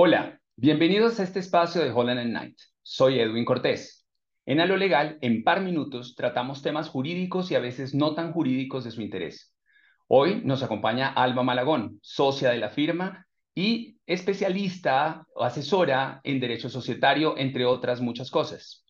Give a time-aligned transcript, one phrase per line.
[0.00, 2.56] Hola, bienvenidos a este espacio de Holland and Night.
[2.84, 4.06] Soy Edwin Cortés.
[4.46, 8.30] En A lo Legal, en par minutos, tratamos temas jurídicos y a veces no tan
[8.30, 9.56] jurídicos de su interés.
[10.06, 13.26] Hoy nos acompaña Alba Malagón, socia de la firma
[13.56, 18.84] y especialista o asesora en derecho societario, entre otras muchas cosas.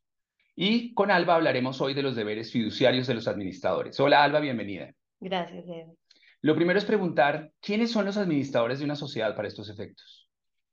[0.55, 3.99] Y con Alba hablaremos hoy de los deberes fiduciarios de los administradores.
[3.99, 4.93] Hola Alba, bienvenida.
[5.21, 5.97] Gracias, Edwin.
[6.43, 10.28] Lo primero es preguntar, ¿quiénes son los administradores de una sociedad para estos efectos?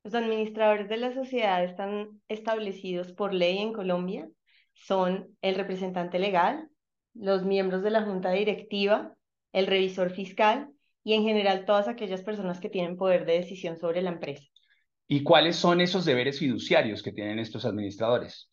[0.05, 4.30] Los administradores de la sociedad están establecidos por ley en Colombia.
[4.73, 6.70] Son el representante legal,
[7.16, 9.16] los miembros de la junta directiva,
[9.52, 10.70] el revisor fiscal
[11.04, 14.46] y en general todas aquellas personas que tienen poder de decisión sobre la empresa.
[15.08, 18.52] ¿Y cuáles son esos deberes fiduciarios que tienen estos administradores?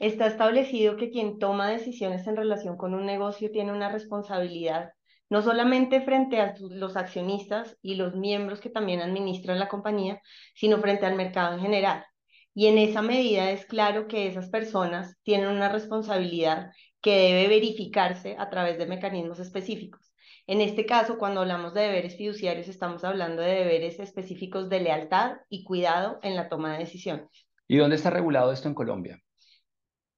[0.00, 4.90] Está establecido que quien toma decisiones en relación con un negocio tiene una responsabilidad
[5.34, 10.22] no solamente frente a los accionistas y los miembros que también administran la compañía,
[10.54, 12.06] sino frente al mercado en general.
[12.54, 18.36] Y en esa medida es claro que esas personas tienen una responsabilidad que debe verificarse
[18.38, 20.14] a través de mecanismos específicos.
[20.46, 25.38] En este caso, cuando hablamos de deberes fiduciarios, estamos hablando de deberes específicos de lealtad
[25.48, 27.28] y cuidado en la toma de decisiones.
[27.66, 29.20] ¿Y dónde está regulado esto en Colombia?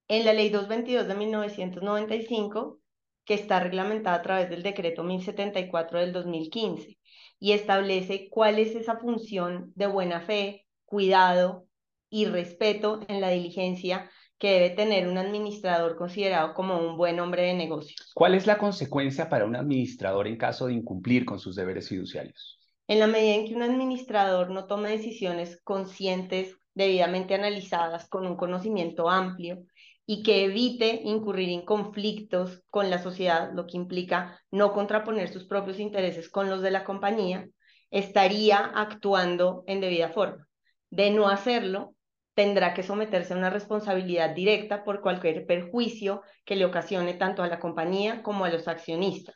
[0.08, 2.80] En la Ley 222 de 1995
[3.26, 6.96] que está reglamentada a través del decreto 1074 del 2015
[7.38, 11.66] y establece cuál es esa función de buena fe, cuidado
[12.08, 17.42] y respeto en la diligencia que debe tener un administrador considerado como un buen hombre
[17.42, 18.12] de negocios.
[18.14, 22.60] ¿Cuál es la consecuencia para un administrador en caso de incumplir con sus deberes fiduciarios?
[22.86, 28.36] En la medida en que un administrador no tome decisiones conscientes, debidamente analizadas, con un
[28.36, 29.64] conocimiento amplio
[30.06, 35.46] y que evite incurrir en conflictos con la sociedad, lo que implica no contraponer sus
[35.46, 37.48] propios intereses con los de la compañía,
[37.90, 40.46] estaría actuando en debida forma.
[40.90, 41.94] De no hacerlo,
[42.34, 47.48] tendrá que someterse a una responsabilidad directa por cualquier perjuicio que le ocasione tanto a
[47.48, 49.34] la compañía como a los accionistas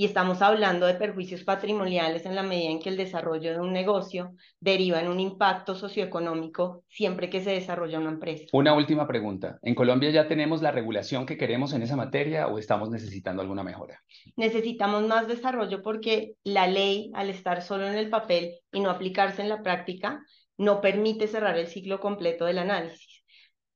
[0.00, 3.72] y estamos hablando de perjuicios patrimoniales en la medida en que el desarrollo de un
[3.72, 8.44] negocio deriva en un impacto socioeconómico siempre que se desarrolla una empresa.
[8.52, 9.58] Una última pregunta.
[9.60, 13.64] ¿En Colombia ya tenemos la regulación que queremos en esa materia o estamos necesitando alguna
[13.64, 14.00] mejora?
[14.36, 19.42] Necesitamos más desarrollo porque la ley, al estar solo en el papel y no aplicarse
[19.42, 20.22] en la práctica,
[20.56, 23.07] no permite cerrar el ciclo completo del análisis.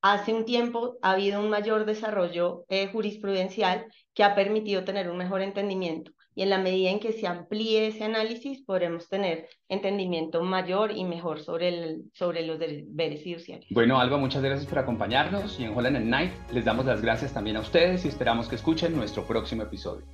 [0.04, 5.16] Hace un tiempo ha habido un mayor desarrollo eh, jurisprudencial que ha permitido tener un
[5.16, 6.10] mejor entendimiento.
[6.34, 11.04] Y en la medida en que se amplíe ese análisis, podremos tener entendimiento mayor y
[11.04, 13.68] mejor sobre, el, sobre los deberes fiduciarios.
[13.70, 17.56] Bueno, Alba, muchas gracias por acompañarnos y en Holland Night les damos las gracias también
[17.56, 20.04] a ustedes y esperamos que escuchen nuestro próximo episodio.